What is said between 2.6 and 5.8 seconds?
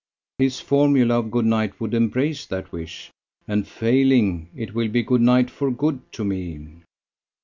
wish." "And failing, it will be good night for